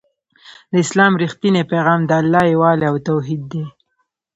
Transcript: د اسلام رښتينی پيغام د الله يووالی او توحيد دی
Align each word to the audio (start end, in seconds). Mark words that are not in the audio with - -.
د 0.71 0.73
اسلام 0.85 1.11
رښتينی 1.23 1.61
پيغام 1.71 1.99
د 2.05 2.11
الله 2.21 2.43
يووالی 2.53 2.85
او 2.91 2.95
توحيد 3.07 3.41
دی 3.51 3.63